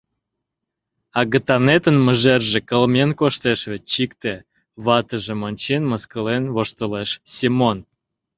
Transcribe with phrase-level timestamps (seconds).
[1.19, 4.33] —Агытанетын мыжерже, кылмен коштеш вет, чикте,—
[4.85, 7.77] ватыжым ончен, мыскылен воштылеш Семон.